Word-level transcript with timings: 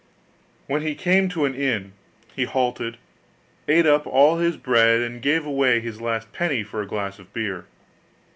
When 0.65 0.81
he 0.81 0.95
came 0.95 1.29
to 1.29 1.45
an 1.45 1.53
inn, 1.53 1.91
he 2.35 2.45
halted, 2.45 2.97
ate 3.67 3.85
up 3.85 4.07
all 4.07 4.39
his 4.39 4.57
bread, 4.57 4.99
and 4.99 5.21
gave 5.21 5.45
away 5.45 5.79
his 5.79 6.01
last 6.01 6.33
penny 6.33 6.63
for 6.63 6.81
a 6.81 6.87
glass 6.87 7.19
of 7.19 7.31
beer. 7.33 7.67